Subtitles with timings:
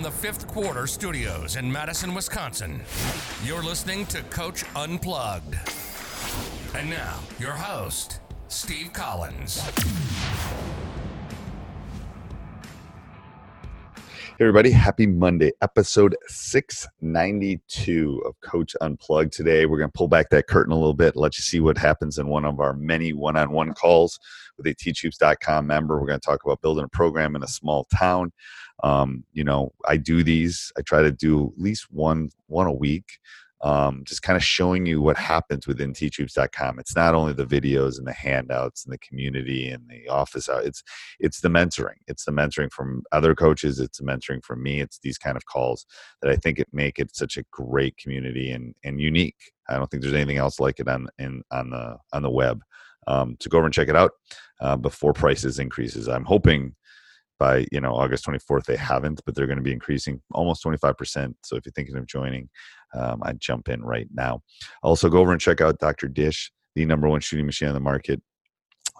[0.00, 2.80] From the fifth quarter studios in Madison, Wisconsin,
[3.44, 5.58] you're listening to Coach Unplugged.
[6.74, 9.60] And now, your host, Steve Collins.
[14.40, 19.34] Everybody, happy Monday, episode 692 of Coach Unplugged.
[19.34, 21.76] Today, we're going to pull back that curtain a little bit, let you see what
[21.76, 24.18] happens in one of our many one on one calls
[24.56, 26.00] with a teachhoops.com member.
[26.00, 28.32] We're going to talk about building a program in a small town.
[28.82, 32.72] Um, you know, I do these, I try to do at least one one a
[32.72, 33.18] week
[33.62, 36.78] um, just kind of showing you what happens within teachhoops.com.
[36.78, 40.48] It's not only the videos and the handouts and the community and the office.
[40.48, 40.82] hour- It's
[41.18, 41.98] it's the mentoring.
[42.06, 43.78] It's the mentoring from other coaches.
[43.80, 44.80] It's the mentoring from me.
[44.80, 45.86] It's these kind of calls
[46.22, 49.36] that I think it make it such a great community and and unique.
[49.68, 52.62] I don't think there's anything else like it on in on the on the web.
[53.06, 54.12] Um, so go over and check it out
[54.60, 56.08] uh, before prices increases.
[56.08, 56.74] I'm hoping
[57.40, 61.34] by you know August 24th they haven't, but they're going to be increasing almost 25%.
[61.42, 62.48] So if you're thinking of joining,
[62.94, 64.42] um, I'd jump in right now.
[64.84, 66.06] Also, go over and check out Dr.
[66.06, 68.22] Dish, the number one shooting machine on the market.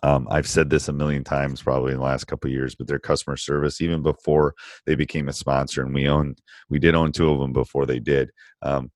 [0.02, 2.98] Um, I've said this a million times probably in the last couple years, but their
[2.98, 4.54] customer service, even before
[4.86, 6.40] they became a sponsor, and we owned,
[6.70, 8.30] we did own two of them before they did.
[8.62, 8.90] Um,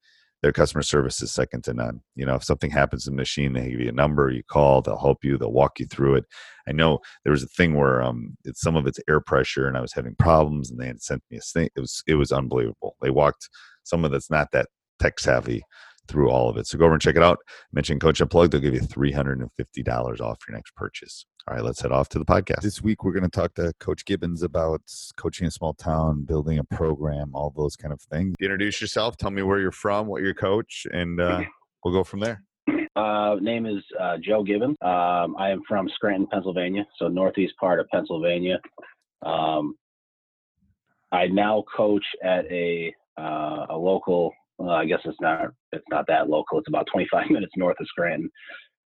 [0.45, 2.03] their customer service is second to none.
[2.17, 4.83] You know, if something happens to the machine, they give you a number, you call,
[4.83, 6.27] they'll help you, they'll walk you through it.
[6.69, 9.75] I know there was a thing where um, it's some of it's air pressure, and
[9.75, 11.71] I was having problems, and they had sent me a thing.
[11.75, 12.95] It was it was unbelievable.
[13.01, 13.49] They walked
[13.85, 14.69] someone that's not that
[15.01, 15.63] tech savvy
[16.09, 16.67] through all of it.
[16.67, 17.39] So go over and check it out.
[17.73, 21.27] Mention Coach Unplugged, they'll give you three hundred and fifty dollars off your next purchase.
[21.47, 22.63] All right, let's head off to the podcast.
[22.63, 24.81] This week we're going to talk to Coach Gibbons about
[25.17, 28.35] coaching a small town, building a program, all those kind of things.
[28.41, 29.19] Introduce yourself.
[29.19, 31.43] Tell me where you're from, what your coach, and uh,
[31.85, 32.43] we'll go from there.
[32.97, 34.77] Uh, name is uh, Joe Gibbons.
[34.81, 38.59] Um, I am from Scranton, Pennsylvania, so northeast part of Pennsylvania.
[39.27, 39.75] Um,
[41.13, 44.33] I now coach at a uh, a local.
[44.59, 46.59] Well, I guess it's not it's not that local.
[46.59, 48.31] It's about 25 minutes north of Scranton.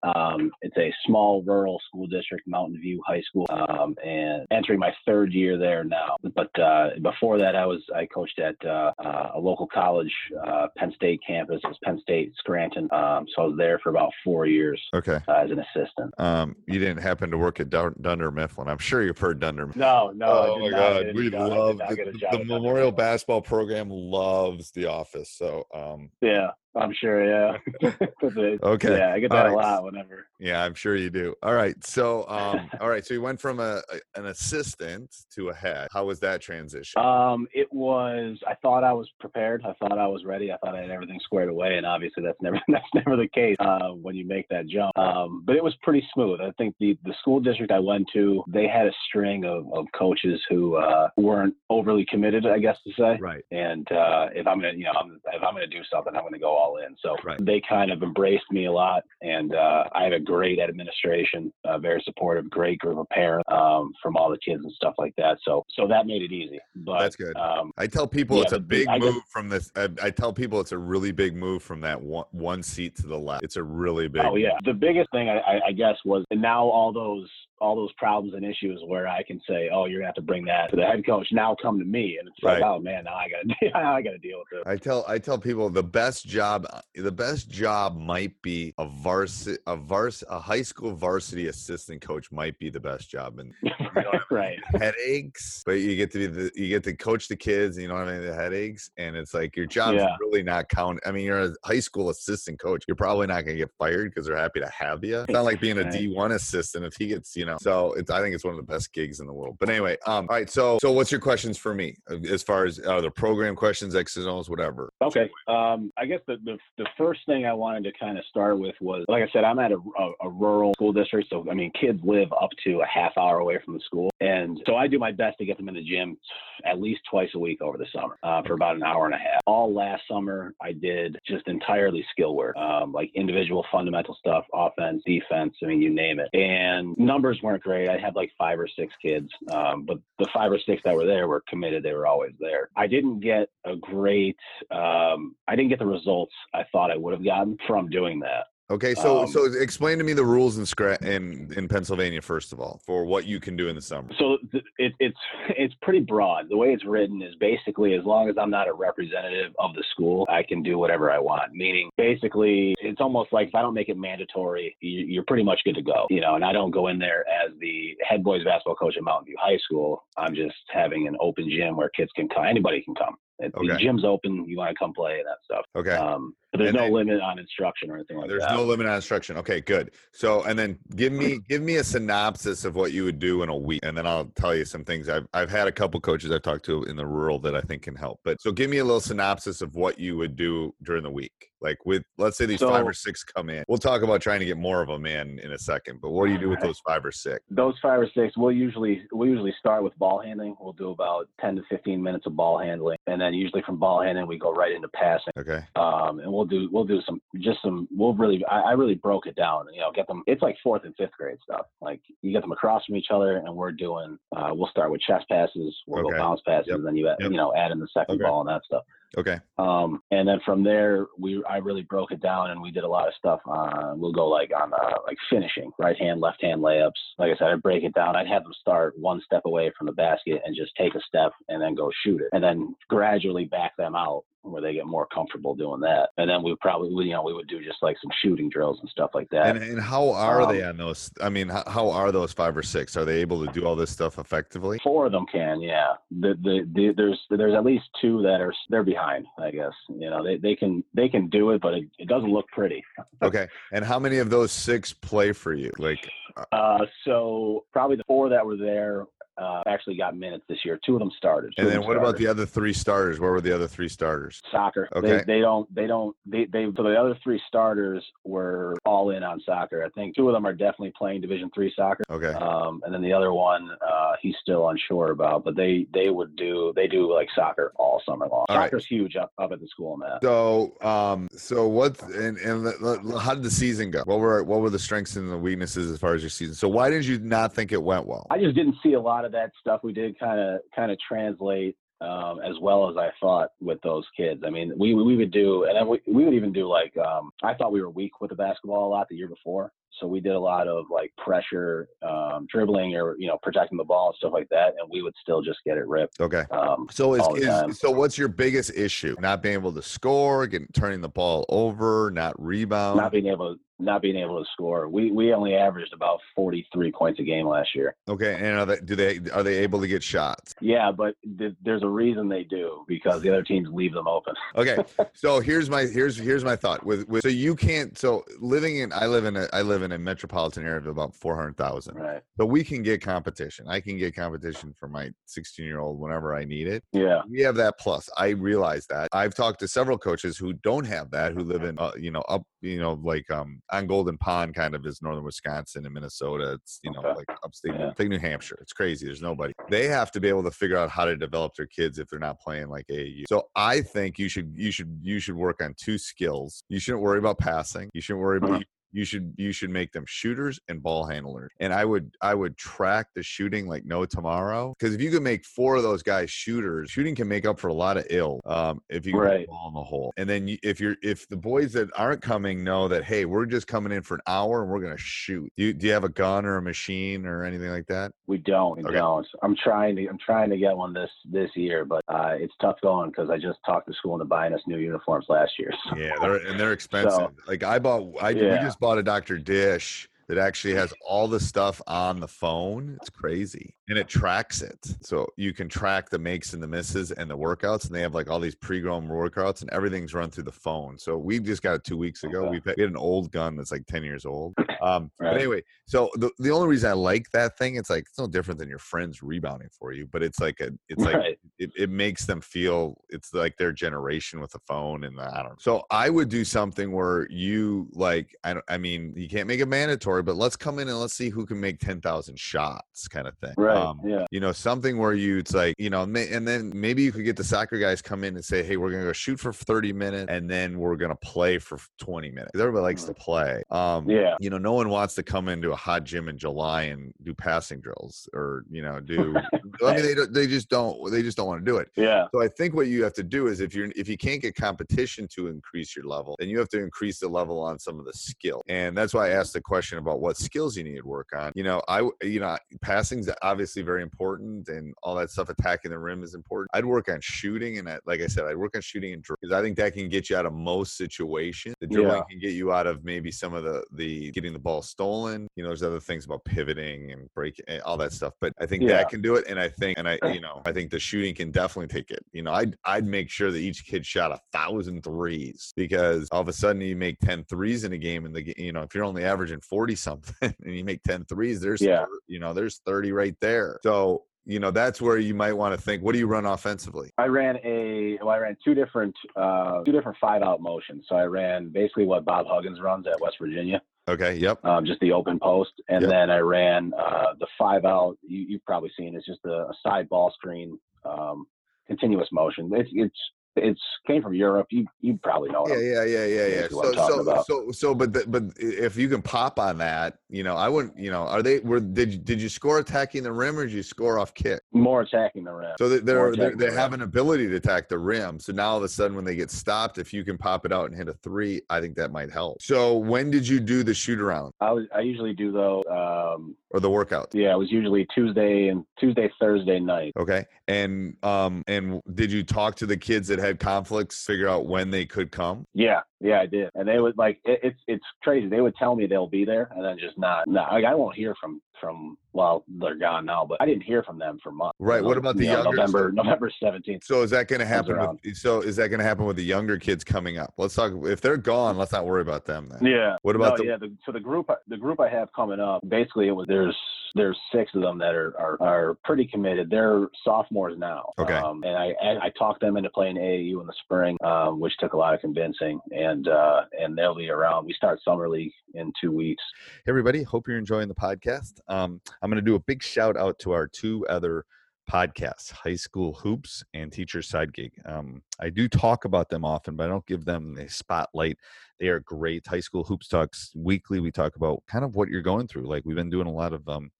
[0.03, 4.93] Um, it's a small rural school district, Mountain View High School, um, and entering my
[5.05, 6.17] third year there now.
[6.35, 10.13] But uh, before that, I was I coached at uh, uh, a local college,
[10.45, 11.59] uh, Penn State campus.
[11.63, 12.87] It was Penn State Scranton.
[12.91, 15.19] Um, so I was there for about four years Okay.
[15.27, 16.13] uh, as an assistant.
[16.17, 18.67] Um, you didn't happen to work at Dun- Dunder Mifflin.
[18.67, 19.81] I'm sure you've heard Dunder Mifflin.
[19.81, 20.25] No, no.
[20.27, 20.69] I oh my.
[20.69, 25.29] God, we love the, the job at Dunder Memorial Basketball Program loves The Office.
[25.31, 27.25] So, um, Yeah, I'm sure.
[27.25, 27.57] Yeah.
[28.63, 28.97] Okay.
[28.97, 30.27] Yeah, I get that All a lot whenever.
[30.39, 31.35] yeah, I'm sure you do.
[31.43, 31.75] All right.
[31.85, 33.05] So, um, all right.
[33.05, 35.87] So you went from a, a- an assistant to a head.
[35.91, 37.01] How was that transition?
[37.01, 38.37] Um, it was.
[38.47, 39.63] I thought I was prepared.
[39.65, 40.51] I thought I was ready.
[40.51, 43.55] I thought I had everything squared away, and obviously that's never that's never the case
[43.59, 44.97] uh, when you make that jump.
[44.97, 46.41] Um, but it was pretty smooth.
[46.41, 49.85] I think the the school district I went to, they had a string of, of
[49.97, 53.17] coaches who uh, weren't overly committed, I guess to say.
[53.19, 53.43] right.
[53.51, 56.39] And uh, if I'm gonna, you know, I'm, if I'm gonna do something, I'm gonna
[56.39, 56.95] go all all in.
[57.01, 57.37] So Right.
[57.43, 61.77] they kind of embraced me a lot, and uh, I have a great administration, uh,
[61.79, 65.37] very supportive, great group of parents um, from all the kids and stuff like that.
[65.43, 66.59] So so that made it easy.
[66.75, 67.35] But That's good.
[67.37, 69.71] Um, I tell people Yeah, it's a big- I guess- move from this.
[69.75, 73.07] I, I tell people it's a really big move from that one, one seat to
[73.07, 73.43] the left.
[73.43, 74.23] It's a really big.
[74.25, 77.29] Oh yeah, the biggest thing I, I, I guess was now all those
[77.59, 80.45] all those problems and issues where I can say, oh, you're gonna have to bring
[80.45, 81.27] that to the head coach.
[81.31, 84.19] Now come to me, and it's like, oh man, now I gotta now I gotta
[84.19, 84.67] deal with it.
[84.69, 86.56] I tell I tell people the best job
[86.95, 92.31] the best job might be a varsity a vars a high school varsity assistant coach
[92.31, 93.53] might be the best job and
[94.31, 94.57] right.
[94.79, 97.89] headaches but you get to be the you get to coach the kids and you
[97.89, 100.15] don't have any of the headaches and it's like your job's Yeah.
[100.19, 103.57] really not count I mean you're a high school assistant coach you're probably not gonna
[103.57, 105.93] get fired because they're happy to have you it's not like being a Right.
[105.93, 108.71] D1 assistant if he gets you know so it's I think it's one of the
[108.71, 111.57] best gigs in the world but anyway um all right so so what's your questions
[111.57, 115.29] for me uh, as far as uh, the program questions X's and O's whatever Okay.
[115.47, 118.75] Um, I guess the, the the first thing I wanted to kind of start with
[118.81, 121.71] was, like I said, I'm at a, a, a rural school district, so I mean,
[121.79, 124.99] kids live up to a half hour away from the school, and so I do
[124.99, 126.17] my best to get them in the gym
[126.65, 129.17] at least twice a week over the summer uh, for about an hour and a
[129.17, 129.41] half.
[129.45, 135.03] All last summer, I did just entirely skill work, um, like individual fundamental stuff, offense,
[135.05, 135.55] defense.
[135.63, 136.29] I mean, you name it.
[136.33, 137.89] And numbers weren't great.
[137.89, 141.05] I had like five or six kids, um, but the five or six that were
[141.05, 141.83] there were committed.
[141.83, 142.69] They were always there.
[142.75, 144.37] I didn't get a great.
[144.71, 148.45] Um, I didn't get the results I thought I would have gotten from doing that.
[148.69, 152.51] Okay, so Um, so explain to me the rules in scra- in in Pennsylvania first
[152.51, 154.09] of all for what you can do in the summer.
[154.19, 155.17] So th- it, it's
[155.51, 156.49] it's pretty broad.
[156.49, 159.85] The way it's written is basically as long as I'm not a representative of the
[159.91, 161.53] school, I can do whatever I want.
[161.53, 165.61] Meaning, basically, it's almost like if I don't make it mandatory, you, you're pretty much
[165.63, 166.05] good to go.
[166.09, 169.03] You know, and I don't go in there as the head boys basketball coach at
[169.03, 170.03] Mountain View High School.
[170.17, 172.45] I'm just having an open gym where kids can come.
[172.45, 173.15] Anybody can come.
[173.39, 174.45] If The gym's open.
[174.47, 175.63] You want to come play and that stuff.
[175.75, 178.49] Okay, Um, but there's And no then- limit on instruction or anything like there's that.
[178.49, 179.37] There's no limit on instruction.
[179.37, 179.91] Okay, good.
[180.11, 183.49] So and then give me give me a synopsis of what you would do in
[183.49, 185.07] a week, and then I'll tell you some things.
[185.09, 187.83] I've I've had a couple coaches I've talked to in the rural that I think
[187.83, 188.19] can help.
[188.23, 191.31] But so give me a little synopsis of what you would do during the week.
[191.61, 193.63] Like with let's say these five or six come in.
[193.67, 196.01] We'll talk about trying to get more of them in in a second.
[196.01, 197.39] But what do you do with those five or six?
[197.49, 201.29] those five or six we'll usually we'll usually start with ball handling we'll do about
[201.39, 204.51] 10 to 15 minutes of ball handling and then usually from ball handling we go
[204.53, 205.61] right into passing Okay.
[205.75, 209.27] um, and we'll do we'll do some just some we'll really I, I really broke
[209.27, 212.33] it down you know get them it's like fourth and fifth grade stuff like you
[212.33, 215.75] get them across from each other and we're doing uh, we'll start with chest passes
[215.87, 216.17] we'll Okay.
[216.17, 216.77] go bounce passes Yep.
[216.79, 217.31] and then you add, Yep.
[217.31, 218.23] you know add in the second Okay.
[218.23, 218.83] ball and that stuff
[219.17, 219.37] Okay.
[219.57, 222.87] um, and then from there, we I really broke it down, and we did a
[222.87, 223.39] lot of stuff.
[223.49, 226.91] Uh, we'll go like on uh, like finishing, right hand, left hand layups.
[227.17, 228.15] Like I said, I'd break it down.
[228.15, 231.31] I'd have them start one step away from the basket and just take a step
[231.47, 235.05] and then go shoot it, and then gradually back them out where they get more
[235.07, 236.09] comfortable doing that.
[236.17, 238.79] And then we would probably, you know, we would do just like some shooting drills
[238.79, 239.47] and stuff like that.
[239.47, 241.11] And and how are Um, they on those?
[241.21, 242.95] I mean, how, how are those five or six?
[242.95, 244.79] Are they able to do all this stuff effectively?
[244.81, 245.95] Four of them can, yeah.
[246.11, 248.96] The, the the there's there's at least two that are they're behind.
[248.97, 252.31] I guess you know they, they can they can do it, but it, it doesn't
[252.31, 252.83] look pretty.
[253.21, 253.47] Okay.
[253.71, 255.71] And how many of those six play for you?
[255.77, 256.09] Like,
[256.51, 259.05] Uh, so probably the four that were there
[259.37, 260.79] uh, actually got minutes this year.
[260.85, 261.53] Two of them started.
[261.57, 263.19] And then what about the other three starters?
[263.19, 264.41] Where were the other three starters?
[264.51, 264.87] soccer?
[264.95, 265.07] Okay.
[265.07, 265.73] They, they don't.
[265.73, 266.15] They don't.
[266.25, 266.65] They they.
[266.75, 269.83] So the other three starters were all in on soccer.
[269.83, 272.03] I think two of them are definitely playing Division three soccer.
[272.09, 272.33] Okay.
[272.33, 275.43] Um, and then the other one, uh, he's still unsure about.
[275.43, 278.45] But they they would do they do like soccer all summer long.
[278.49, 278.65] All right.
[278.65, 280.19] Soccer's huge up, up at the school, man.
[280.21, 282.01] So, um, so what?
[282.03, 282.73] And and
[283.19, 284.03] how did the season go?
[284.05, 286.55] What were what were the strengths and the weaknesses as far as your season?
[286.55, 288.27] So, why did you not think it went well?
[288.29, 290.97] I just didn't see a lot of that stuff we did kind of kind of
[290.99, 294.43] translate um, as well as I thought with those kids.
[294.45, 297.31] I mean, we we would do, and then we, we would even do like um,
[297.43, 300.19] I thought we were weak with the basketball a lot the year before, so we
[300.19, 304.15] did a lot of like pressure, um, dribbling, or you know protecting the ball and
[304.17, 306.19] stuff like that, and we would still just get it ripped.
[306.19, 306.43] Okay.
[306.51, 307.71] Um, So is, all the time.
[307.71, 309.15] is so what's your biggest issue?
[309.19, 312.97] Not being able to score, getting turning the ball over, not rebound.
[312.97, 314.89] not being able not being able to score.
[314.89, 317.95] We we only averaged about 43 points a game last year.
[318.09, 320.55] okay, and are they, do they are they able to get shots?
[320.61, 324.33] Yeah, but th- there's a reason they do because the other teams leave them open.
[324.55, 324.77] Okay,
[325.13, 328.91] so here's my here's here's my thought with, with so you can't so living in
[328.93, 331.95] I live in a I live in a metropolitan area of about 400,000.
[331.95, 332.21] Right.
[332.39, 333.67] So we can get competition.
[333.67, 336.83] I can get competition for my 16 year old whenever I need it.
[336.91, 337.21] Yeah.
[337.29, 338.09] We have that plus.
[338.17, 339.09] I realize that.
[339.13, 342.21] I've talked to several coaches who don't have that, who live in, uh, you know,
[342.21, 346.53] up, you know, like um on Golden Pond, kind of is northern Wisconsin and Minnesota.
[346.53, 347.13] It's you know Okay.
[347.15, 347.91] like upstate, Yeah.
[347.97, 348.57] like New Hampshire.
[348.61, 349.05] It's crazy.
[349.05, 349.53] There's nobody.
[349.69, 352.19] They have to be able to figure out how to develop their kids if they're
[352.19, 353.25] not playing like AAU.
[353.29, 356.63] So I think you should you should you should work on two skills.
[356.69, 357.89] You shouldn't worry about passing.
[357.93, 358.63] You shouldn't worry about.
[358.97, 361.51] You should you should make them shooters and ball handlers.
[361.59, 364.73] And I would I would track the shooting like no tomorrow.
[364.79, 367.67] Because if you can make four of those guys shooters, shooting can make up for
[367.67, 368.39] a lot of ill.
[368.45, 370.11] Um, if you put the ball in the hole.
[370.17, 373.45] And then you, if you're if the boys that aren't coming know that hey, we're
[373.45, 375.47] just coming in for an hour and we're gonna shoot.
[375.55, 378.11] Do you do you have a gun or a machine or anything like that?
[378.25, 378.77] We don't.
[378.79, 378.97] We Okay.
[378.97, 379.27] don't.
[379.43, 380.07] I'm trying to.
[380.07, 383.37] I'm trying to get one this this year, but uh, it's tough going because I
[383.37, 385.71] just talked to school into buying us new uniforms last year.
[385.87, 385.95] So.
[385.95, 387.29] Yeah, they're and they're expensive.
[387.47, 388.57] like I bought, I we Yeah.
[388.57, 389.37] just bought a Dr.
[389.37, 392.97] Dish that actually has all the stuff on the phone.
[392.99, 397.11] It's crazy, and it tracks it, so you can track the makes and the misses
[397.11, 397.85] and the workouts.
[397.85, 400.97] And they have like all these pre-grown workouts, and everything's run through the phone.
[400.97, 402.41] So we just got it two weeks ago.
[402.41, 402.49] Okay.
[402.49, 404.53] We've had, we had an old gun that's like ten years old.
[404.81, 408.19] Um, But anyway, so the the only reason I like that thing, it's like it's
[408.19, 411.39] no different than your friends rebounding for you, but it's like a, it's like Right.
[411.59, 415.37] It, it makes them feel it's like their generation with the phone and the, I
[415.43, 415.55] don't know.
[415.59, 419.59] So I would do something where you like I don't I mean you can't make
[419.59, 423.07] it mandatory, but let's come in and let's see who can make ten thousand shots
[423.07, 423.53] kind of thing.
[423.57, 423.75] Right.
[423.77, 424.25] Um, yeah.
[424.31, 427.35] you know something where you it's like you know and then maybe you could get
[427.35, 430.31] the soccer guys come in and say hey we're gonna go shoot for 30 minutes
[430.31, 432.51] and then we're gonna play for 20 minutes.
[432.59, 434.35] everybody likes to play um Yeah.
[434.39, 437.33] you know no one wants to come into a hot gym in july and do
[437.33, 439.35] passing drills or you know do
[439.85, 442.27] i mean they, they just don't they just don't want to do it Yeah.
[442.33, 444.55] so I think what you have to do is if you're if you can't get
[444.55, 448.05] competition to increase your level, then you have to increase the level on some of
[448.05, 448.61] the skill.
[448.67, 451.51] And that's why I asked the question about what skills you need to work on.
[451.55, 455.49] You know, I you know passing's obviously very important and all that stuff.
[455.49, 456.69] Attacking the rim is important.
[456.73, 459.51] I'd work on shooting and I, like I said, I'd work on shooting and because
[459.51, 461.75] I think that can get you out of most situations.
[461.79, 462.23] The dribbling Yeah.
[462.29, 465.47] can get you out of maybe some of the the getting the ball stolen.
[465.55, 468.33] You know, there's other things about pivoting and breaking all that stuff.
[468.41, 468.89] But I think Yeah.
[468.97, 469.45] that can do it.
[469.47, 470.33] And I think and I eh.
[470.33, 472.25] you know I think the shooting can definitely take it.
[472.33, 476.41] You know, I'd I'd make sure that each kid shot a thousand threes because all
[476.41, 478.93] of a sudden you make 10 threes in a game and the you know if
[478.93, 482.05] you're only averaging 40 something and you make 10 threes there's Yeah.
[482.27, 485.81] you know there's 30 right there so you know that's where you might want to
[485.81, 489.83] think what do you run offensively I ran a well, I ran two different uh,
[489.83, 491.05] two different five out motions.
[491.09, 494.99] So I ran basically what Bob Huggins runs at West Virginia, okay yep um, just
[495.01, 496.09] the open post, and Yep.
[496.09, 498.17] then I ran uh, the five out.
[498.21, 501.47] You, you've probably seen it's just a, a side ball screen, um,
[501.87, 502.69] continuous motion.
[502.73, 503.19] It's it's
[503.57, 504.67] it's came from Europe.
[504.69, 505.65] You you probably know.
[505.67, 509.21] yeah yeah yeah yeah yeah so so so so but the, but if you can
[509.21, 512.41] pop on that you know i wouldn't you know are they were did you, did
[512.41, 515.71] you score attacking the rim or did you score off kick More attacking the rim.
[515.77, 518.39] So they- they're, they're, they have an ability to attack the rim.
[518.39, 520.71] So now all of a sudden, when they get stopped, if you can pop it
[520.71, 522.61] out and hit a three, I think that might help.
[522.61, 525.83] So when did you do the shoot around I was I usually do though.
[525.83, 527.29] Um, or the workout?
[527.33, 530.13] yeah, it was usually Tuesday and Tuesday Thursday night.
[530.17, 530.45] Okay.
[530.67, 534.91] And um and did you talk to the kids that had conflicts, figure out when
[534.91, 535.65] they could come?
[535.73, 536.69] Yeah, yeah, I did.
[536.75, 538.47] And they would like it, it's it's crazy.
[538.47, 540.47] They would tell me they'll be there, and then just not.
[540.47, 542.17] No, like, I won't hear from from.
[542.33, 544.75] Well, they're gone now, but I didn't hear from them for months.
[544.77, 547.03] Right, what about the You know, younger- November November seventeenth?
[547.03, 547.97] So is that going to happen?
[548.23, 550.53] With, so is that going to happen with the younger kids coming up?
[550.57, 550.93] Let's talk.
[551.05, 552.85] If they're gone, let's not worry about them then.
[552.85, 553.15] Yeah.
[553.23, 553.77] What about no, the- yeah?
[553.77, 556.77] The, so the group the group I have coming up, basically, it was there's
[557.15, 559.69] there's six of them that are are, are pretty committed.
[559.69, 561.11] They're sophomores now.
[561.19, 561.33] Okay.
[561.33, 564.77] Um, and I and I talked them into playing AAU in the spring, um, which
[564.79, 567.65] took a lot of convincing, and uh, and they'll be around.
[567.65, 569.43] We start summer league in two weeks.
[569.85, 571.59] Hey everybody, hope you're enjoying the podcast.
[571.67, 574.45] Um, I'm going to do a big shout out to our two other
[574.89, 577.73] podcasts, High School Hoops and Teacher Side Gig.
[577.85, 581.37] Um, I do talk about them often, but I don't give them the spotlight.
[581.79, 582.47] They are great.
[582.47, 583.99] High School Hoops Talks weekly.
[583.99, 585.67] We talk about kind of what you're going through.
[585.67, 586.91] Like we've been doing a lot of um,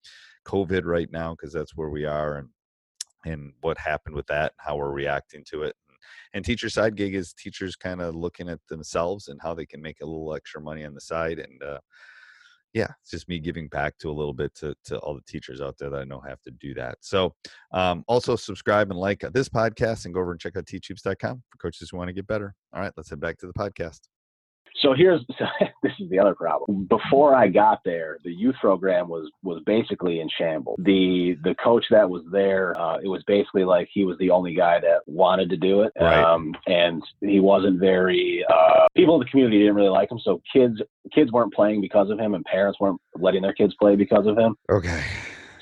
[0.46, 2.48] COVID right now because that's where we are and
[3.24, 5.74] and what happened with that and how we're reacting to it.
[6.34, 9.82] And teacher side gig is teachers kind of looking at themselves and how they can
[9.82, 11.78] make a little extra money on the side and uh,
[12.78, 15.60] yeah, it's just me giving back to a little bit to, to all the teachers
[15.60, 16.98] out there that I know have to do that.
[17.00, 17.34] So
[17.72, 21.58] um, also subscribe and like this podcast and go over and check out teachhoops.com for
[21.58, 22.54] coaches who want to get better.
[22.72, 23.98] All right, let's head back to the podcast.
[24.80, 25.44] So here's so
[25.82, 26.84] this is the other problem.
[26.84, 30.78] Before I got there, the youth program was was basically in shambles.
[30.82, 34.54] The the coach that was there, uh, it was basically like he was the only
[34.54, 36.22] guy that wanted to do it, Right.
[36.22, 38.44] um, and he wasn't very.
[38.48, 40.80] Uh, people in the community didn't really like him, so kids
[41.12, 44.38] kids weren't playing because of him, and parents weren't letting their kids play because of
[44.38, 44.56] him.
[44.70, 45.02] Okay.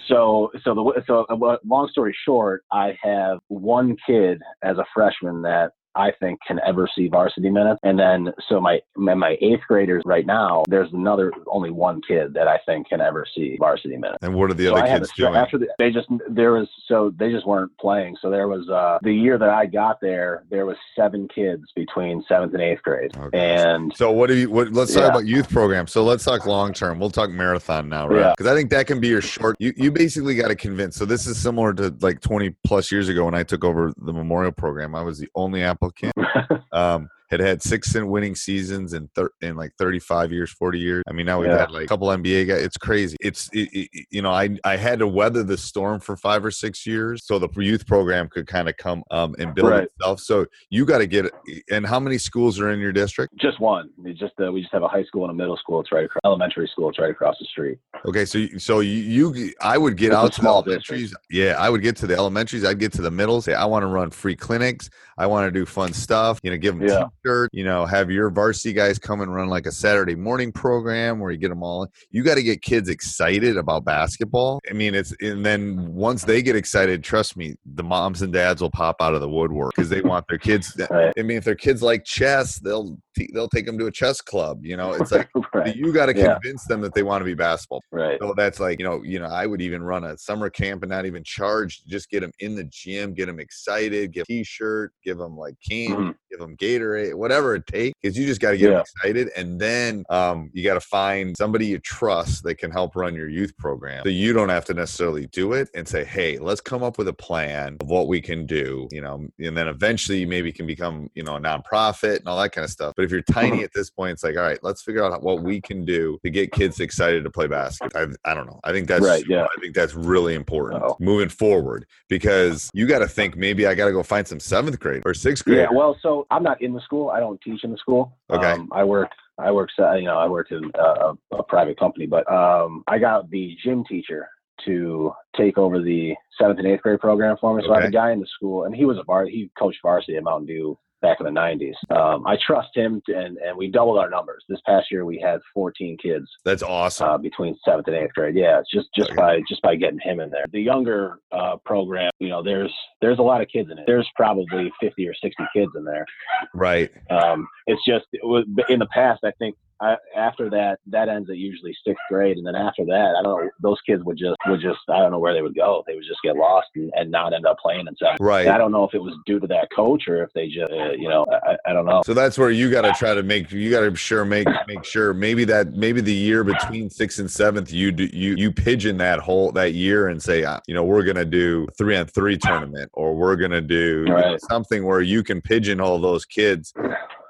[0.08, 5.42] So, so the so uh, long story short, I have one kid as a freshman
[5.42, 10.02] that I think can ever see varsity minutes, and then so my my, eighth graders
[10.04, 14.18] right now, there's another only one kid that I think can ever see varsity minutes.
[14.22, 15.34] And what are the So other I kids doing?
[15.34, 18.16] after the, they just there was so they just weren't playing.
[18.20, 22.24] So there was uh the year that I got there, there was seven kids between
[22.28, 23.38] seventh and eighth grade, Okay.
[23.38, 24.50] and So what do you?
[24.50, 25.08] What, let's talk Yeah.
[25.08, 25.92] about youth programs.
[25.92, 26.98] So let's talk long term.
[26.98, 28.18] We'll talk marathon now, right?
[28.18, 28.34] Yeah.
[28.36, 29.56] Because I think that can be your short.
[29.58, 30.96] You you basically got to convince.
[30.96, 34.12] So this is similar to like twenty plus years ago when I took over the
[34.12, 34.94] memorial program.
[34.94, 35.85] I was the only applicant.
[36.72, 41.02] Um, had had six in winning seasons in thir- in like 35 years 40 years
[41.08, 41.58] i mean now we've Yeah.
[41.58, 44.76] had like a couple nba guys it's crazy it's it, it- you know i i
[44.76, 48.46] had to weather the storm for five or six years so the youth program could
[48.46, 49.84] kind of come um and build Right.
[49.98, 51.26] itself so you got to get
[51.70, 53.90] and how many schools are in your district just one.
[53.96, 55.80] We just uh, we just have a high school and a middle school.
[55.80, 56.88] It's right across elementary school.
[56.88, 57.78] It's right across the street.
[58.06, 61.14] Okay, so you- so you, you I would get It's out to the small elementaries.
[61.30, 62.64] Yeah, I would get to the elementaries.
[62.64, 63.40] I'd get to the middle.
[63.42, 64.88] Say, I want to run free clinics.
[65.18, 66.38] I want to do fun stuff.
[66.42, 67.04] You know, give them Yeah.
[67.52, 71.30] You know, have your varsity guys come and run like a Saturday morning program where
[71.30, 71.88] you get them all.
[72.10, 74.60] You got to get kids excited about basketball.
[74.70, 78.62] I mean, it's and then once they get excited, trust me, the moms and dads
[78.62, 80.78] will pop out of the woodwork because they want their kids.
[80.90, 84.20] I mean, if their kids like chess, they'll t- they'll take them to a chess
[84.20, 84.64] club.
[84.64, 86.34] You know, it's like right, you got to Yeah.
[86.34, 88.18] convince them that they want to be basketball right.
[88.20, 90.90] so that's like, you know, you know, I would even run a summer camp and
[90.90, 95.18] not even charge, just get them in the gym, get them excited, give t-shirt, give
[95.18, 96.14] them like candy, Mhm.
[96.36, 97.98] Give them Gatorade, whatever it takes.
[98.02, 99.30] Cause you just got to get them excited.
[99.36, 103.28] And then um, you got to find somebody you trust that can help run your
[103.28, 104.02] youth program.
[104.04, 107.08] So you don't have to necessarily do it and say, Hey, let's come up with
[107.08, 110.66] a plan of what we can do, you know, and then eventually you maybe can
[110.66, 112.94] become, you know, a nonprofit and all that kind of stuff.
[112.96, 115.42] But if you're tiny at this point, it's like, all right, let's figure out what
[115.42, 118.06] we can do to get kids excited to play basketball.
[118.24, 118.60] I, I don't know.
[118.64, 119.44] I think that's Right, yeah.
[119.44, 120.96] I think that's really important Oh.
[121.00, 124.78] moving forward because you got to think maybe I got to go find some seventh
[124.80, 125.58] grade or sixth grade.
[125.58, 127.10] Yeah, well, so I'm not in the school.
[127.10, 128.16] I don't teach in the school.
[128.30, 128.52] Okay.
[128.52, 129.10] Um, I work.
[129.38, 129.70] I work.
[129.78, 133.30] uh, You know, I work in a, a, a private company, but um, I got
[133.30, 134.28] the gym teacher
[134.64, 137.62] to take over the seventh and eighth grade program for me.
[137.66, 137.88] So I have Okay.
[137.88, 139.26] a guy in the school, and he was a var.
[139.26, 141.74] He coached varsity at Mountain View back in the 90s.
[141.94, 144.44] Um, I trust him, to, and and we doubled our numbers.
[144.48, 147.08] This past year, we had 14 kids That's awesome.
[147.08, 148.34] uh, between seventh and eighth grade.
[148.36, 149.16] Yeah, it's just just Okay.
[149.16, 150.44] by just by getting him in there.
[150.50, 153.84] The younger uh, program, you know, there's there's a lot of kids in it.
[153.86, 156.06] There's probably 50 or 60 kids in there.
[156.54, 156.90] right.
[157.10, 159.20] Um, it's just it was, in the past.
[159.24, 163.14] I think I, after that, that ends at usually sixth grade, and then after that,
[163.18, 163.50] I don't know.
[163.60, 165.84] Those kids would just would just I don't know where they would go.
[165.86, 168.20] They would just get lost and, and not end up playing in seventh.
[168.20, 168.46] Right.
[168.46, 170.72] And I don't know if it was due to that coach or if they just
[170.72, 172.02] uh, you know I, I don't know.
[172.06, 174.84] So that's where you got to try to make you got to sure make make
[174.84, 178.96] sure maybe that maybe the year between sixth and seventh you do, you you pigeon
[178.98, 182.38] that whole that year and say uh, you know we're gonna do three on three
[182.38, 186.72] tournament or we're gonna do you know, something where you can pigeonhole those kids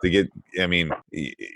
[0.03, 0.29] to get
[0.61, 0.91] i mean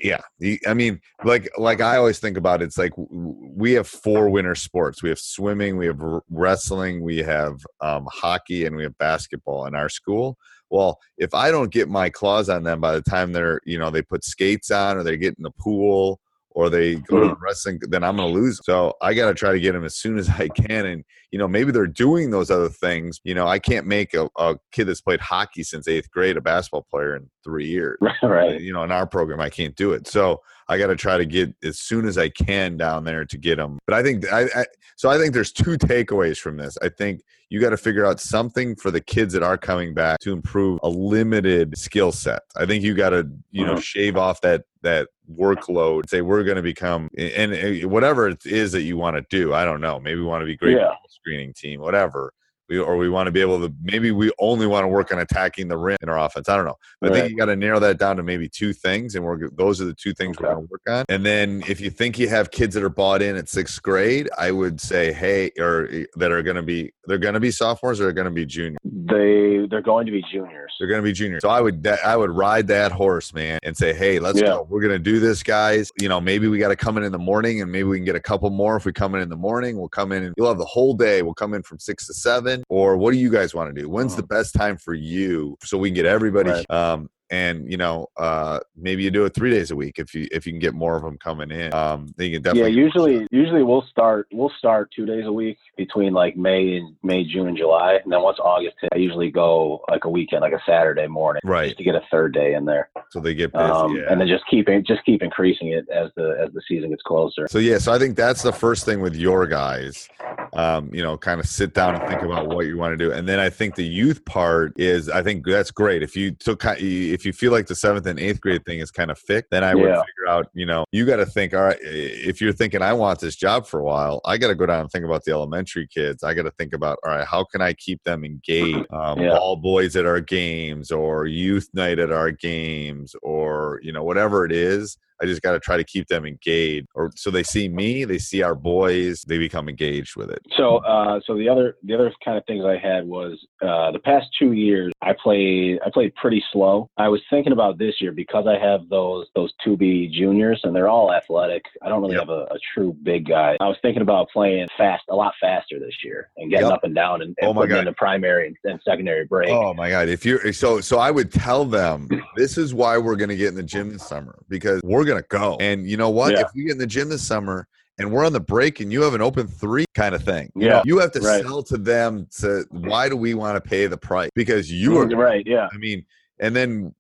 [0.03, 0.21] yeah
[0.67, 4.55] i mean like like i always think about it, it's like we have four winter
[4.55, 5.03] sports.
[5.03, 6.01] We have swimming we have
[6.31, 10.39] wrestling we have um, hockey and we have basketball in our school.
[10.71, 13.91] Well if i don't get my claws on them by the time they're you know
[13.91, 16.21] they put skates on or they get in the pool
[16.53, 17.29] or they go to mm-hmm.
[17.29, 18.61] the wrestling then i'm going to lose.
[18.65, 21.39] So i got to try to get them as soon as i can and you
[21.39, 23.21] know maybe they're doing those other things.
[23.25, 26.41] You know i can't make a, a kid that's played hockey since eighth grade a
[26.41, 27.99] basketball player in three years.
[28.23, 28.61] Right.
[28.61, 30.07] you know in our program i can't do it.
[30.07, 33.37] So i got to try to get as soon as i can down there to
[33.37, 34.65] get them but i think I, I
[34.97, 38.21] so i think there's two takeaways from this i think you got to figure out
[38.21, 42.65] something for the kids that are coming back to improve a limited skill set i
[42.65, 43.83] think you got to you know Mhm.
[43.83, 48.73] shave off that that workload say we're going to become and, and whatever it is
[48.73, 50.95] that you want to do i don't know maybe we want to be great Yeah.
[51.09, 52.33] screening team whatever
[52.71, 55.19] we, or we want to be able to maybe we only want to work on
[55.19, 57.57] attacking the rim in our offense i don't know but I think you got to
[57.57, 60.53] narrow that down to maybe two things, and we're those are the two things we're
[60.53, 61.05] going to work on.
[61.09, 64.29] And then if you think you have kids that are bought in at sixth grade,
[64.37, 67.51] I would say, hey, or eh, that are going to be they're going to be
[67.51, 68.79] sophomores or they're going to be juniors.
[68.85, 70.75] They they're going to be juniors.
[70.79, 71.41] They're going to be juniors.
[71.41, 74.49] So I would I would ride that horse, man, and say, hey, let's Yeah.
[74.49, 74.67] go.
[74.69, 75.91] We're going to do this, guys.
[75.99, 78.05] You know, maybe we got to come in in the morning, and maybe we can
[78.05, 78.77] get a couple more.
[78.77, 80.93] If we come in in the morning, we'll come in and you'll have the whole
[80.93, 81.23] day.
[81.23, 82.60] We'll come in from six to seven.
[82.69, 83.89] Or what do you guys want to do?
[83.89, 86.51] When's the best time for you so we can get everybody?
[86.51, 86.71] Right.
[86.71, 90.27] Um, and you know, uh, maybe you do it three days a week if you
[90.33, 91.73] if you can get more of them coming in.
[91.73, 95.59] Um, then you can Yeah, usually usually we'll start we'll start two days a week
[95.77, 99.31] between like May and May, June, and July, and then once August hits, I usually
[99.31, 101.67] go like a weekend, like a Saturday morning, right.
[101.67, 103.65] just to get a third day in there, So they get busy.
[103.65, 104.05] um, yeah.
[104.11, 107.47] and then just keep just keep increasing it as the as the season gets closer.
[107.49, 110.09] So yeah, so I think that's the first thing with your guys.
[110.53, 113.13] Um, you know, kind of sit down and think about what you want to do,
[113.13, 116.03] and then I think the youth part is I think that's great.
[116.03, 118.91] If you took ki- if you feel like the seventh and eighth grade thing is
[118.91, 120.49] kind of fixed, then I would figure out.
[120.55, 121.55] You know, you got to think.
[121.55, 124.55] All right, if you're thinking I want this job for a while, I got to
[124.55, 126.23] go down and think about the elementary kids.
[126.23, 128.87] I got to think about all right, how can I keep them engaged?
[129.01, 129.37] Um, Yeah.
[129.37, 134.45] All boys at our games, or youth night at our games, or you know whatever
[134.45, 134.99] it is.
[135.23, 138.19] I just got to try to keep them engaged, or so they see me, they
[138.19, 140.41] see our boys, they become engaged with it.
[140.57, 143.99] So, uh, so the other the other kind of things I had was uh, the
[143.99, 146.89] past two years I played I played pretty slow.
[146.97, 150.77] I was thinking about this year because I have those those two B juniors and
[150.77, 151.65] they're all athletic.
[151.83, 152.21] I don't really Yep.
[152.23, 153.57] have a, a true big guy.
[153.61, 156.75] I was thinking about playing fast a lot faster this year and getting Yep.
[156.75, 157.79] up and down and, and Oh my putting God.
[157.81, 159.51] in the primary and, and secondary break.
[159.51, 160.09] Oh my god!
[160.09, 163.49] If you're so so, I would tell them this is why we're going to get
[163.49, 165.57] in the gym this summer because we're going to go.
[165.61, 166.33] And you know what?
[166.35, 166.41] Yeah.
[166.43, 167.67] If we get in the gym this summer
[167.99, 170.67] and we're on the break and you have an open three kind of thing, you
[170.67, 171.43] Yeah, know, you have to right.
[171.43, 175.13] sell to them to why do we want to pay the price because you mm,
[175.13, 175.69] are right, yeah.
[175.73, 176.05] I mean,
[176.41, 176.95] and then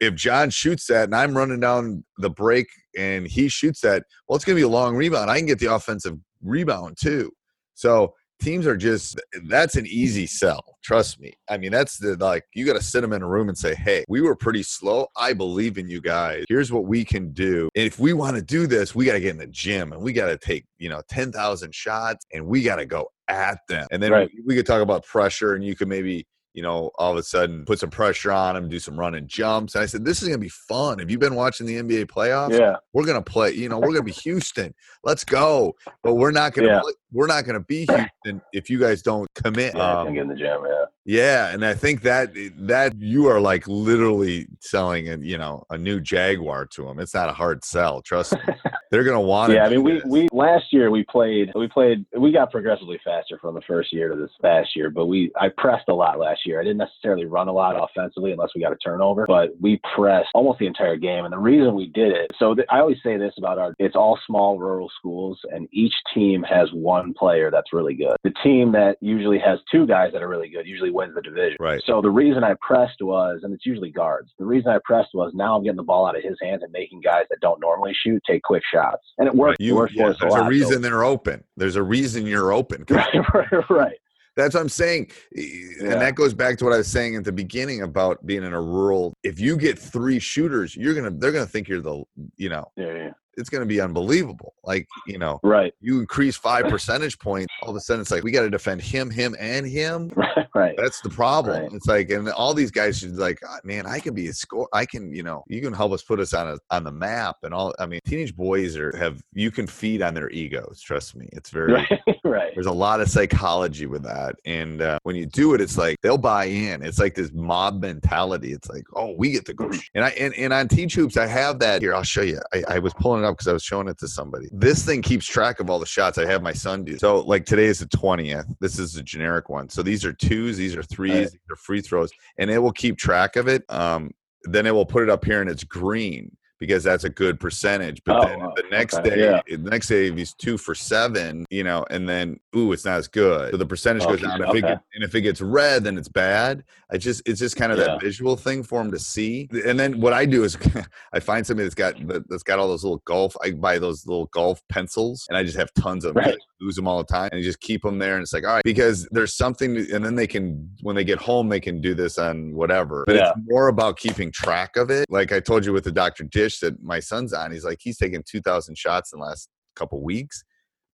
[0.00, 2.66] if John shoots that and I'm running down the break
[2.98, 5.30] and he shoots that, well, it's going to be a long rebound.
[5.30, 7.30] I can get the offensive rebound too.
[7.74, 10.76] So teams are just that's an easy sell.
[10.82, 11.32] Trust me.
[11.50, 13.74] I mean, that's the like you got to sit them in a room and say,
[13.74, 15.06] "Hey, we were pretty slow.
[15.16, 16.44] I believe in you guys.
[16.48, 17.68] Here's what we can do.
[17.76, 20.00] And if we want to do this, we got to get in the gym and
[20.02, 23.58] we got to take you know ten thousand shots and we got to go at
[23.68, 23.86] them.
[23.90, 24.30] And then Right.
[24.34, 27.22] we, we could talk about pressure and you could maybe you know, all of a
[27.22, 29.74] sudden put some pressure on them, do some running jumps.
[29.74, 30.98] And I said, this is going to be fun.
[30.98, 32.58] Have you been watching the NBA playoffs?
[32.58, 32.76] Yeah.
[32.92, 34.74] We're going to play, you know, we're going to be Houston.
[35.04, 35.74] Let's go.
[36.02, 36.92] But we're not going to, Yeah.
[37.12, 39.74] we're not going to be Houston if you guys don't commit.
[39.76, 40.84] Yeah, Um, in the gym, yeah.
[41.08, 45.64] Yeah, and I think that eh, that you are like literally selling a you know
[45.70, 47.00] a new Jaguar to them.
[47.00, 48.02] It's not a hard sell.
[48.02, 48.40] Trust me,
[48.90, 49.54] they're gonna want it.
[49.54, 53.38] Yeah, I mean, we, we last year we played we played we got progressively faster
[53.38, 56.40] from the first year to this past year, but we I pressed a lot last
[56.44, 56.60] year.
[56.60, 60.28] I didn't necessarily run a lot offensively unless we got a turnover, but we pressed
[60.34, 61.24] almost the entire game.
[61.24, 63.96] And the reason we did it, so th- I always say this about our, it's
[63.96, 68.18] all small rural schools, and each team has one player that's really good.
[68.24, 71.56] The team that usually has two guys that are really good usually wins the division.
[71.58, 71.82] Right.
[71.86, 74.32] So the reason I pressed was, and it's usually guards.
[74.38, 76.72] The reason I pressed was now I'm getting the ball out of his hands and
[76.72, 79.60] making guys that don't normally shoot take quick shots, and it worked.
[79.60, 81.44] you, it worked yeah, for us a there's a reason So- they're open.
[81.56, 82.84] There's a reason you're open.
[82.90, 83.98] right, right, right.
[84.36, 85.10] That's what I'm saying.
[85.32, 85.90] Yeah.
[85.92, 88.52] And that goes back to what I was saying at the beginning about being in
[88.52, 89.12] a rural.
[89.24, 92.04] If you get three shooters, you're gonna they're gonna think you're the
[92.36, 93.10] you know, Yeah, yeah.
[93.38, 94.54] It's gonna be unbelievable.
[94.64, 98.22] Like, you know, Right, you increase five percentage points, all of a sudden it's like
[98.22, 100.10] we gotta defend him, him, and him.
[100.16, 100.74] right, right.
[100.76, 101.62] That's the problem.
[101.62, 101.72] Right.
[101.72, 104.68] It's like, and all these guys should like, "Ah, man, I can be a score.
[104.72, 107.36] I can, you know, you can help us put us on a on the map
[107.42, 107.74] and all.
[107.78, 110.80] I mean, teenage boys are have you can feed on their egos.
[110.80, 111.72] Trust me, it's very.
[111.72, 112.52] Right, right.
[112.54, 115.96] There's a lot of psychology with that, and uh, when you do it, it's like
[116.02, 116.82] they'll buy in.
[116.82, 118.52] It's like this mob mentality.
[118.52, 119.70] It's like, oh, we get to go.
[119.94, 121.94] And I and, and on Teach Hoops, I have that here.
[121.94, 122.40] I'll show you.
[122.52, 124.48] I, I was pulling it up because I was showing it to somebody.
[124.50, 126.18] This thing keeps track of all the shots.
[126.18, 126.98] I have my son do.
[126.98, 128.46] So like today is the twentieth.
[128.60, 129.68] This is a generic one.
[129.68, 130.56] So these are twos.
[130.56, 131.14] These are threes.
[131.14, 131.30] Right.
[131.30, 133.64] These are free throws, and it will keep track of it.
[133.68, 134.10] Um,
[134.44, 138.02] then it will put it up here, and it's green because that's a good percentage.
[138.04, 139.40] But Oh, then the uh, next Okay, day, yeah.
[139.56, 142.98] the next day if he's two for seven, you know, and then ooh, it's not
[142.98, 143.50] as good.
[143.52, 144.40] So the percentage Oh, goes down.
[144.42, 144.76] If okay.
[144.94, 146.64] and if it gets red, then it's bad.
[146.90, 147.84] I just it's just kind of Yeah.
[147.84, 149.48] that visual thing for him to see.
[149.66, 150.56] And then what I do is
[151.12, 153.36] I find somebody that's got that- that's got all those little golf.
[153.42, 156.24] I buy those little golf pencils, and I just have tons of them.
[156.24, 156.34] Right.
[156.34, 158.14] I lose them all the time, and you just keep them there.
[158.14, 161.18] And it's like all right, because there's something, and then they can when they get
[161.18, 163.04] home they can do this on whatever.
[163.06, 163.30] But Yeah.
[163.30, 165.06] it's more about keeping track of it.
[165.10, 166.24] Like I told you with the Dr.
[166.24, 167.52] Dish that my son's on.
[167.52, 170.44] He's like he's taken two thousand shots in the last couple weeks,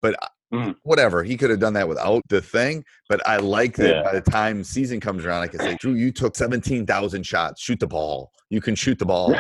[0.03, 0.15] but.
[0.53, 0.77] Mhm.
[0.85, 4.03] Whatever he could have done that without the thing, but I like that Yeah.
[4.05, 7.61] by the time season comes around, I can say, Drew, you took seventeen thousand shots.
[7.61, 8.31] Shoot the ball.
[8.51, 9.35] You can shoot the ball.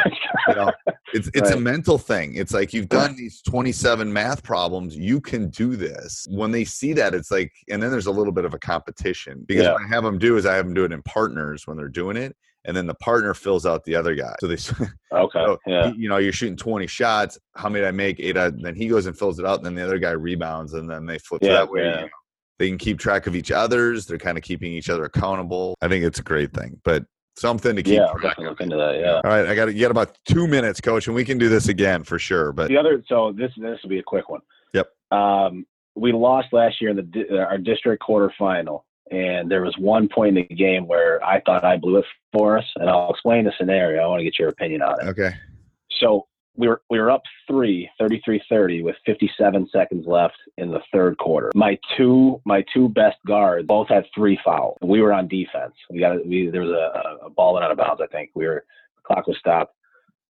[0.48, 0.72] You know,
[1.12, 2.34] it's it's a mental thing.
[2.34, 4.96] It's like you've done these 27 math problems.
[4.96, 6.26] You can do this.
[6.30, 9.44] When they see that, it's like, and then there's a little bit of a competition
[9.46, 9.72] because Yeah.
[9.74, 11.88] what I have them do is I have them do it in partners when they're
[11.88, 14.34] doing it, and then the partner fills out the other guy.
[14.40, 14.56] So they,
[15.12, 15.92] Okay, so, yeah.
[15.96, 17.38] you know, you're shooting 20 shots.
[17.56, 18.18] How many did I make?
[18.20, 18.32] Eight.
[18.34, 21.06] Then he goes and fills it out, and then the other guy rebounds, and then
[21.06, 21.42] they flip.
[21.42, 22.00] so Yeah, that way, yeah.
[22.00, 22.08] you know,
[22.58, 24.06] they can keep track of each other's.
[24.06, 25.76] They're kind of keeping each other accountable.
[25.80, 26.80] I think it's a great thing.
[26.84, 27.04] But
[27.36, 28.44] something to keep yeah, track of.
[28.44, 28.96] look into that.
[29.00, 29.14] Yeah.
[29.16, 31.68] All right, I got you got about two minutes, coach, and we can do this
[31.68, 32.52] again for sure.
[32.52, 34.40] But The other, so this this will be a quick one.
[34.72, 34.88] Yep.
[35.10, 40.08] Um, we lost last year in the uh, our district quarterfinal, and there was one
[40.08, 43.44] point in the game where I thought I blew it for us, and I'll explain
[43.44, 44.02] the scenario.
[44.02, 45.08] I want to get your opinion on it.
[45.08, 45.34] okay,
[46.00, 51.18] So we were we were up three, 33-30 with 57 seconds left in the third
[51.18, 51.50] quarter.
[51.54, 54.78] My two my two best guards both had three fouls.
[54.80, 55.74] We were on defense.
[55.90, 58.00] We got we there was a, a ball went out of bounds.
[58.02, 58.64] I think we were
[58.96, 59.74] the clock was stopped.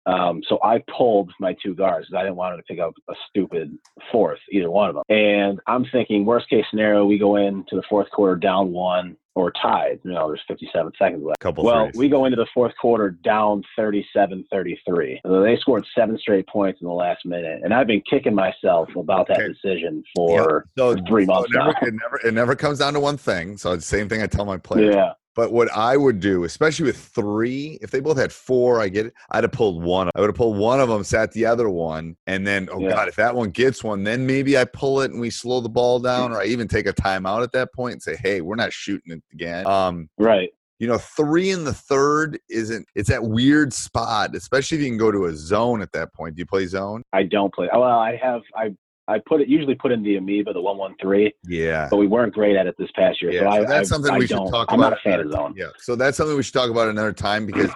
[0.07, 2.93] Um, so I pulled my two guards because I didn't want them to pick up
[3.09, 3.77] a stupid
[4.11, 5.03] fourth, either one of them.
[5.09, 9.51] And I'm thinking, worst case scenario, we go into the fourth quarter down one or
[9.61, 9.99] tied.
[10.03, 11.39] You know, there's 57 seconds left.
[11.41, 11.63] couple.
[11.63, 11.95] Well, threes.
[11.95, 15.19] we go into the fourth quarter down 37-33.
[15.25, 18.89] So they scored seven straight points in the last minute, and I've been kicking myself
[18.95, 19.47] about that Okay.
[19.53, 21.87] decision for, so, for three so months it never, now.
[21.87, 23.57] it never it never comes down to one thing.
[23.57, 24.95] So it's the same thing I tell my players.
[24.95, 28.89] Yeah, But what I would do, especially with three, if they both had four, I
[28.89, 29.13] get it.
[29.29, 30.09] I'd have pulled one.
[30.15, 32.89] I would have pulled one of them, sat the other one, and then oh Yeah.
[32.89, 35.69] god, if that one gets one, then maybe I pull it and we slow the
[35.69, 38.55] ball down, or I even take a timeout at that point and say, hey, we're
[38.55, 39.67] not shooting it again.
[39.67, 40.49] Um, right.
[40.79, 42.87] you know, three in the third isn't.
[42.95, 46.33] It's that weird spot, especially if you can go to a zone at that point.
[46.35, 47.03] Do you play zone?
[47.13, 47.69] I don't play.
[47.71, 48.41] Well, I have.
[48.55, 48.73] I
[49.09, 51.87] I put it usually put in the amoeba, the one one three, Yeah.
[51.89, 53.31] but we weren't great at it this past year.
[53.31, 54.89] Yeah, so, so I, that's I, something I we should talk I'm about.
[54.89, 55.53] not a fan of zone.
[55.57, 57.71] Yeah, so that's something we should talk about another time because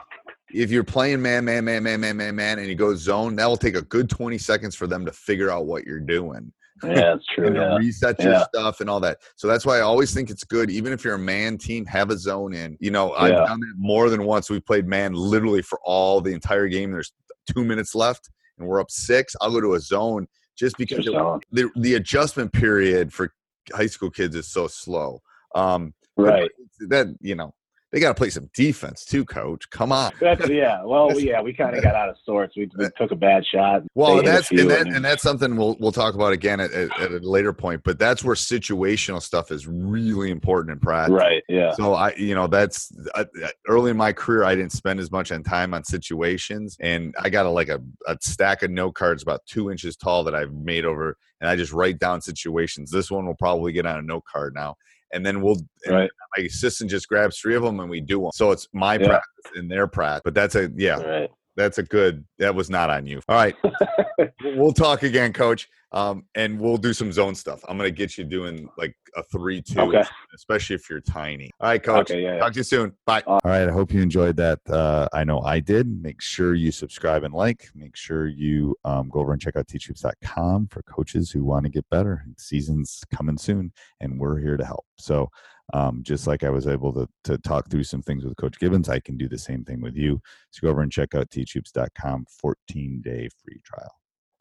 [0.54, 3.46] if you're playing man, man, man, man, man, man, man, and you go zone, that
[3.48, 6.52] will take a good 20 seconds for them to figure out what you're doing
[6.84, 7.48] Yeah, that's true.
[7.48, 7.78] and Yeah.
[7.78, 8.44] reset your Yeah.
[8.44, 9.20] stuff and all that.
[9.38, 12.10] So that's why I always think it's good, even if you're a man team, have
[12.10, 12.76] a zone in.
[12.82, 14.50] You know, I've done that more than once.
[14.50, 16.92] We played man literally for all the entire game.
[16.92, 17.14] There's
[17.54, 19.34] two minutes left and we're up six.
[19.40, 20.28] I'll go to a zone
[20.62, 21.14] just because it-
[21.52, 23.34] the the adjustment period for
[23.74, 25.22] high school kids is so slow.
[25.56, 26.52] Um, Right.
[26.90, 27.54] That you know
[27.92, 29.70] they got to play some defense too, coach.
[29.70, 30.14] Come on.
[30.20, 30.84] That's yeah.
[30.84, 32.56] Well, yeah, we kind of got out of sorts.
[32.56, 33.84] We, we took a bad shot.
[33.96, 37.00] Well, and that's and, that, and that's something we'll we'll talk about again at, at,
[37.00, 37.82] at a later point.
[37.84, 41.14] But that's where situational stuff is really important in practice.
[41.14, 41.44] right.
[41.50, 41.74] Yeah.
[41.74, 44.44] So I, you know, that's uh, uh, early in my career.
[44.44, 47.82] I didn't spend as much on time on situations, and I got a, like a,
[48.08, 51.58] a stack of note cards about two inches tall that I've made over, and I
[51.58, 52.90] just write down situations.
[52.90, 54.78] This one will probably get on a note card now,
[55.14, 55.58] and then we'll.
[55.86, 56.10] and Right.
[56.38, 58.32] My assistant just grabs three of them and we do one.
[58.32, 59.08] So it's my Yeah.
[59.08, 60.22] practice and their practice.
[60.24, 61.30] But that's a yeah, Right.
[61.56, 62.26] that's a good.
[62.40, 63.22] That was not on you.
[63.28, 63.56] All right,
[64.44, 65.68] we'll talk again, coach.
[65.94, 67.62] Um, and we'll do some zone stuff.
[67.68, 70.04] I'm gonna get you doing like a three-two, Okay.
[70.34, 71.52] especially if you're tiny.
[71.60, 72.10] All right, coach.
[72.12, 72.24] Okay.
[72.24, 72.34] Yeah.
[72.36, 72.40] yeah.
[72.40, 72.94] Talk to you soon.
[73.06, 73.22] Bye.
[73.28, 73.68] All right.
[73.68, 74.60] I hope you enjoyed that.
[74.70, 75.88] Uh, I know I did.
[76.02, 77.68] Make sure you subscribe and like.
[77.76, 81.70] Make sure you um, go over and check out teachhoops.com for coaches who want to
[81.70, 82.24] get better.
[82.38, 84.86] Season's coming soon, and we're here to help.
[84.98, 85.28] So,
[85.74, 88.88] um, just like I was able to, to talk through some things with Coach Gibbons,
[88.90, 90.22] I can do the same thing with you.
[90.52, 93.92] So, go over and check out teachhoops.com 14 day free trial.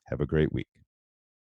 [0.07, 0.69] Have a great week.